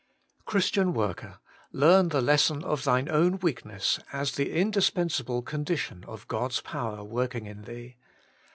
Christian 0.45 0.95
worker! 0.95 1.37
learn 1.71 2.09
the 2.09 2.21
lesson 2.23 2.63
of 2.63 2.83
thine 2.85 3.07
own 3.07 3.37
weakness, 3.37 3.99
as 4.11 4.31
the 4.31 4.51
indispensable 4.51 5.43
condition 5.43 6.03
of 6.07 6.27
God's 6.27 6.59
power 6.59 7.03
working 7.03 7.45
in 7.45 7.65
thee. 7.65 7.97